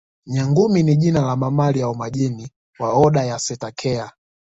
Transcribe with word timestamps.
Nyangumi 0.25 0.83
ni 0.83 0.95
jina 0.95 1.21
la 1.21 1.35
mamalia 1.35 1.87
wa 1.87 1.95
majini 1.95 2.51
wa 2.79 2.93
oda 2.93 3.23
ya 3.25 3.39
Cetacea 3.39 4.11